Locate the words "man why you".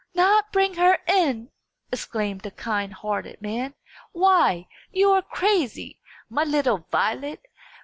3.39-5.11